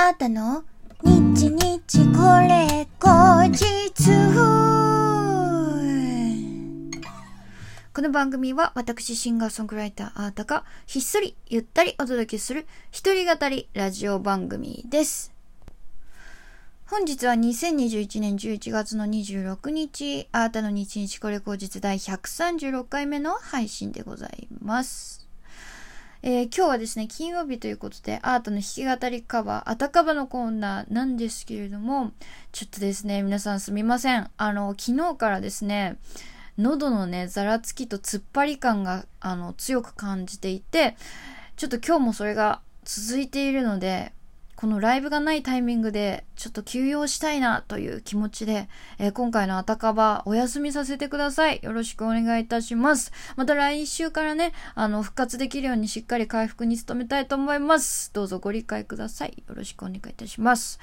[0.00, 0.62] あったの？
[1.02, 3.58] 日日これ後日
[7.92, 15.32] この番組は私シンガーソングライターあーたがひっそりゆったりお届けする一人語りラジオ番組です。
[16.86, 25.17] 本日は2021年11月の26日、あーたの日日これ後日第136回目の配信でございます。
[26.20, 32.10] えー今日はですね、金曜日ということで、アートの弾き語りカバー、あたカバのコーナーなんですけれども、
[32.50, 34.28] ちょっとですね、皆さんすみません。
[34.36, 35.96] あの、昨日からですね、
[36.58, 40.96] 喉のね、ざらつきと突っ張り感が、あの、強く感じていて、
[41.56, 44.12] ちょっと今日もそれが続いているので、
[44.56, 51.58] このライブがないタイミングでちょっと休養したいなという気持ちで、えー今回のあたかばお休みさせてください。
[51.62, 53.10] よろしくお願いいたします。
[53.34, 58.12] また来週からね、あの、復活できるようにしっかり回復に努めたいと思います。
[58.14, 59.42] どうぞご理解ください。
[59.48, 60.78] よろしくお願いいたします。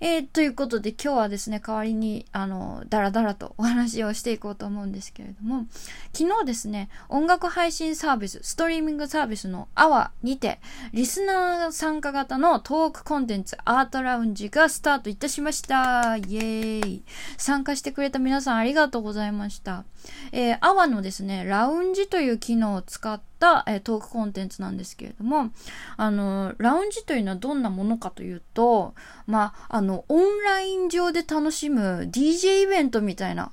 [0.00, 5.64] えーということで今日はですね、代わりに、あの、だらだらとお話をしていこうと思うんですけれども、
[6.12, 10.60] 昨日ですね、音楽配信サービス、ストリーミングサービスのアワにて、
[10.92, 16.16] リスナー参加型のトークコンテンツアートラウンジがスタートいたしました。
[16.16, 17.02] イエーイ。
[17.36, 19.84] 参加してくれた皆さんありがとうございました。
[20.32, 25.50] えー、アワのですね、ラウンジという機能を使った、えートークコンテンツなんですけれども、
[25.96, 28.94] あの、ラウンジというのはどんなものかというと、
[29.26, 33.52] まあ、あの、オンライン上で楽しむ DJ イベントみたいな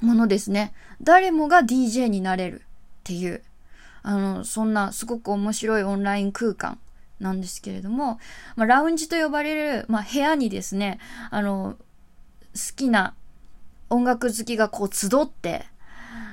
[0.00, 0.72] ものですね。
[1.02, 2.64] 誰もが DJ になれるっ
[3.04, 3.42] ていう、
[4.02, 6.78] あの、そんなすごく面白いオンライン空間
[7.20, 8.18] なんですけれども、
[8.56, 10.98] まあ、ラウンジと呼ばれる、まあ、部屋にですね、
[11.30, 11.76] あの、
[12.54, 13.14] 好きな
[13.90, 15.64] 音楽好きがこう集って、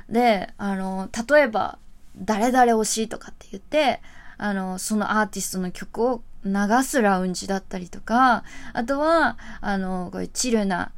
[0.09, 1.79] で、あの、例えば、
[2.17, 4.01] 誰々推しとかって言って、
[4.37, 10.91] あの、そのアーティストの曲を流すラウンジだったりとか、あとは、あの、こういうチルな、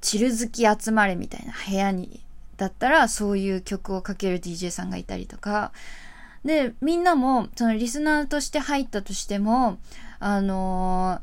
[0.00, 2.24] チル好き集まれみたいな部屋に、
[2.56, 5.72] だったら、そういう曲をかける DJ さんがいたりとか、
[6.44, 9.78] で、みんなも、そのリスナーとして入ったとしても、
[10.20, 11.20] あの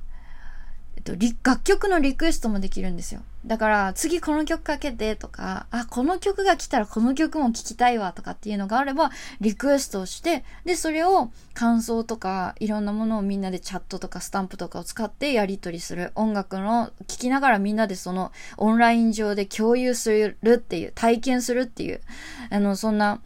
[0.96, 3.22] えっと、楽曲のリクエストもできるんですよ。
[3.46, 16.12] だから、次この曲かけてとか、あ、この曲が来たらこの曲も聴きたいわとかっていうのがあれば、リクエストをして、で、それを感想とか、いろんなものをみんなでチャットとかスタンプとかを使ってやり取りする。
[16.16, 22.02] 音楽の聴きながらみんなでそのオンライン上で共有するっていう、体験するっていう、
[22.50, 23.22] あの、そんな、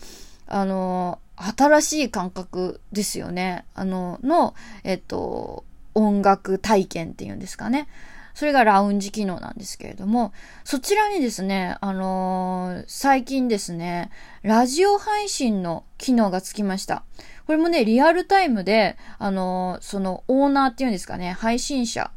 [0.48, 3.66] あの、新しい感覚ですよね。
[3.74, 5.64] あの、の、えっと、
[5.96, 7.88] 音楽体験っていうんですかね。
[8.34, 10.32] それがラウンジ機能なんですけれども、
[10.64, 14.12] そちらにですね、あのー最近ですね、
[14.44, 17.04] ラジオ配信の機能がつきました。
[17.48, 22.12] これもね、リアルタイムで、あのーそのオーナーっていうんですかね、配信者、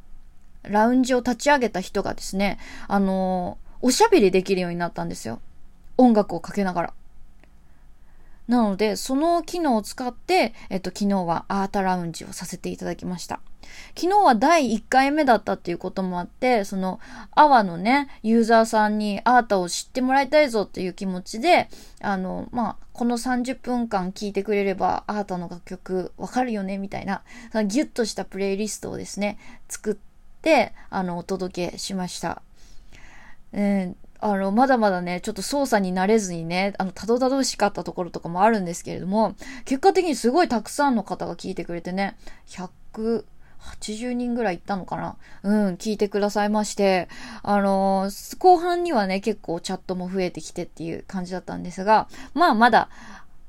[0.63, 5.41] ラウンジを立ち上げた人がですね、あのーおしゃべりできるようになったんですよ。
[5.97, 6.95] 音楽をかけながら。
[8.53, 13.41] なので、その機能を使って、えっと、昨日はアートラウンジをさせていただきました。
[13.97, 21.71] 昨日は第1回目だったっていうこともあって、その、アワのね、ユーザーさんにアートを知ってもらいたいぞっていう気持ちで、
[22.03, 29.39] あの、まあ、この30分間聴いてくれれば、アートの楽曲わかるよね、みたいな、そのギュッとしたプレイリストをですね、
[29.71, 29.97] 作っ
[30.43, 32.43] て、あの、お届けしました。
[33.55, 39.35] えーあの、まだまだね、ちょっと操作に慣れずにね、あの、たどたどしかったところとかもあるんですけれども、
[39.65, 42.17] 結果的にすごいたくさんの方が聞いてくれてね、
[42.47, 45.17] 180人ぐらいいったのかな？
[45.43, 47.09] うん、聞いてくださいまして、
[47.43, 52.91] あのー後半にはね、結構チャットも増えてきてっていう感じだったんですが、まあ、まだ、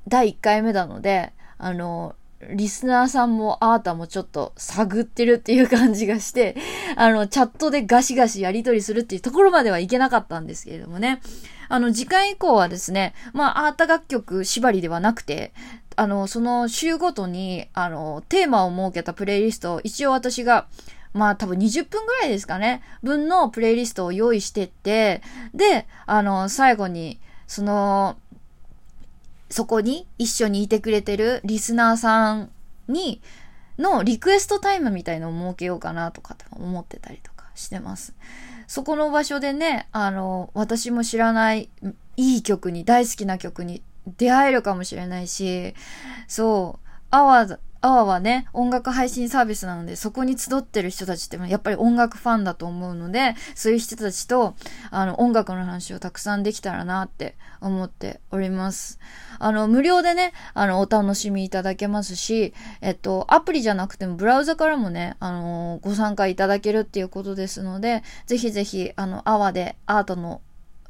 [0.07, 6.55] 第1回目なので、あのーリスナーさんもアータもちょっと探ってるっていう感じがして、
[6.95, 11.21] あの、チャットでガシガシやり取りするっていうところまではいけなかったんですけれどもね。
[11.69, 15.53] あの、次回以降はですね、まあ、アータ楽曲縛りではなくて、
[15.95, 20.67] あの、その週ごとに、あの、テーマを設けたプレイリストを一応私が、
[21.13, 25.21] まあ多分20分ぐらいですかね、分のプレイリストを用意してって、
[25.53, 28.17] で、あの、最後に、その、
[29.53, 32.51] そこに一緒にいてくれてるリスナーさん
[32.87, 33.21] に、
[33.77, 38.15] のリクエストタイムみたいのを設けようかなとかって思ってたりとかしてます。
[38.65, 41.69] そこの場所でね、あの、私も知らない
[42.17, 43.83] いい曲に、大好きな曲に
[44.17, 45.75] 出会えるかもしれないし、
[46.27, 47.45] そう、アワ、
[47.85, 54.55] アワはね、音楽配信サービスなので、そこに集ってる人たちってやっぱり音楽ファンだと思うので、そういう人たちと、
[54.89, 58.99] あの、音楽の話をたくさんできたらなって思っております。
[59.37, 70.39] あの、無料でね、あの、お楽しみいただけますし、えっと、アプリじゃなくてもブラウザからもね、あの、ご参加いただけるっていうことですので、ぜひぜひ、あの、アワでアートの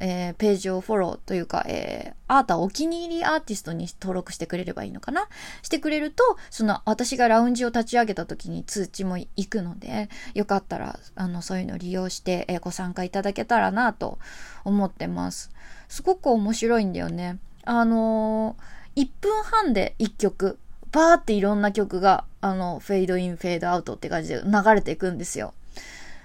[0.05, 5.29] えー、ページをフォローというか、えー、アーお気に入りアーティストに登録してくれればいいのかな？
[5.61, 14.19] してくれると、その私がラウンジを立ち上げた時に通知も行くので、よかったら、あの、そういうのを利用して、えー、ご参加いただけたらなと
[14.65, 15.51] 思ってます。
[15.87, 17.39] すごく面白いんだよね。
[17.63, 20.59] あのー、1分半で1曲、
[20.91, 25.53] バーっていろんな曲が、あの、フェードイン、フェードアウトって感じで流れていくんですよ。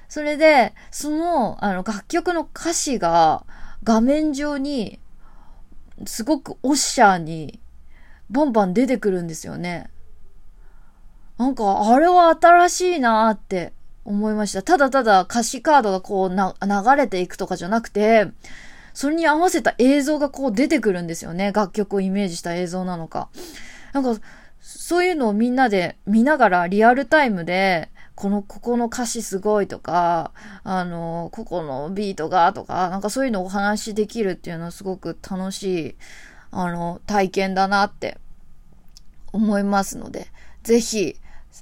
[0.08, 3.44] それで、その、あの、楽曲の歌詞が、
[3.84, 4.98] 画面上に、
[6.06, 7.60] すごくオッシャーに、
[8.30, 9.90] バンバン出てくるんですよね。
[11.38, 13.72] なんか、あれは新しいなーって
[14.04, 14.62] 思いました。
[14.62, 18.26] ただただ歌詞カードがこうな、流れていくとかじゃなくて、
[18.94, 21.52] それに合わせた映像がこう出てくるんですよね。
[21.52, 23.28] 楽曲をイメージした映像なのか。
[23.92, 24.20] なんか、
[24.60, 30.32] そういうのをみんなで見ながらリアルタイムで、この、ここの歌詞すごいとか、
[30.64, 35.94] あの、ここのビートがとか、なんかそういうのをお話しできるっていうのはすごく楽しい、
[36.50, 38.18] あの、体験だなって
[39.32, 40.26] 思いますので、
[40.64, 41.14] ぜひ、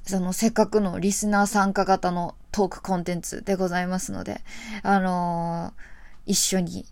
[0.06, 4.40] その、せっかくのリスナー参加型のトークコンテンツでございますので、
[4.82, 6.86] あのー、一緒に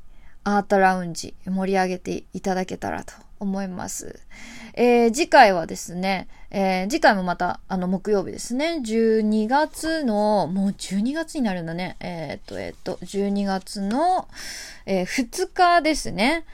[0.44, 4.20] アートラウンジ盛り上げていただけたらと思います。
[4.74, 8.80] えー、次回はですね、えー、次回もまた、あの、木曜日ですね。
[8.84, 11.96] 12月の、もう12月になるんだね。
[12.00, 14.28] えー、っと、えー、っと、12月の、
[14.86, 16.44] え、2日ですね。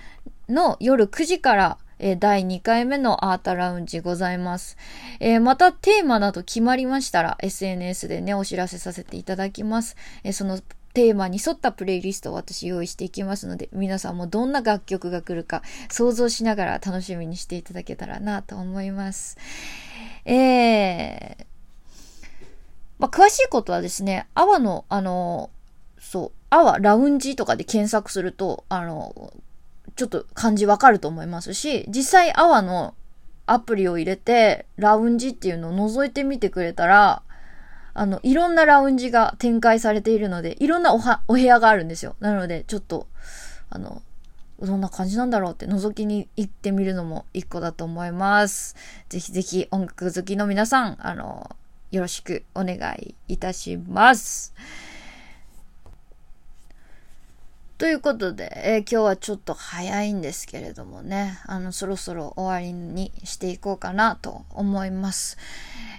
[0.49, 4.77] の夜9時から、え、第2回目のアートラウンジございます。
[5.21, 9.97] えー、またテーマなど決まりましたら SNS でね、お知らせさせていただきます。
[10.25, 10.61] えー、その
[10.93, 19.39] テーマに沿ったプレイリストを私用意していきますので、皆さんもどんな楽曲が来るか想像しながら楽しみにしていただけたらなと思います。
[20.25, 21.45] えー、
[22.99, 25.51] まあ、詳しいことはですね、アワの、あの、
[25.99, 29.33] そう、アワラウンジとかで検索すると、あの、
[29.97, 32.95] ちょっと漢字わかると思いますし、実際アワの
[33.47, 37.23] アプリを入れて、ラウンジっていうのを覗いてみてくれたら、
[37.95, 42.17] あの、いろんなラウンジが展開されているので、いろんなおは、お部屋があるんですよ。
[42.21, 43.07] なので、ちょっと、
[43.69, 44.03] あの、
[44.61, 48.77] どんな感じなんだろうって覗きに行ってみるのも一個だと思います。
[49.09, 51.57] ぜひぜひ音楽好きの皆さん、あの、
[51.91, 54.55] よろしくお願いいたします。
[57.81, 65.39] ということで、えー、今日はちょっと早いんですけれどもね、あの、そろそろ終わりにしていこうかなと思います。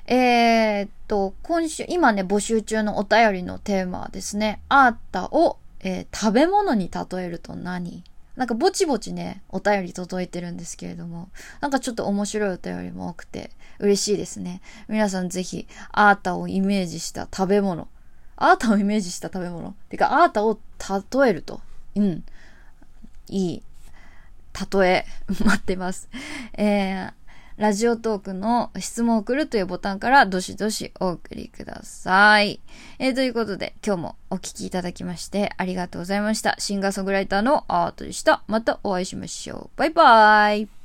[0.06, 8.04] えー、っと、今週、今ね、募集中のお便りのテーマはですね、アータを、えー、食べ物に例えると何？
[8.36, 11.30] なんかぼちぼちね、お便り届いてるんですけれども、
[11.62, 13.50] なんかちょっと面白いお便りも多くて
[13.80, 14.62] 嬉しいですね。
[14.88, 17.88] 皆さんぜひ、アータをイメージした食べ物。
[18.36, 19.74] アータをイメージした食べ物。
[19.90, 21.60] てか、アータを例えると。
[21.96, 22.24] うん。
[23.30, 23.64] いい。
[24.74, 25.06] 例え、
[25.44, 26.10] 待ってます。
[26.54, 27.14] えー、
[27.58, 32.60] ラジオトークの質問を送るというボタンからどしどしお送りください。
[33.00, 36.56] えー、ということで今日もお聴きいただきましてありがとうございました。
[36.60, 38.44] シンガーソングライターのアートでした。
[38.48, 39.78] またお会いしましょう。
[39.78, 40.81] バイバーイ。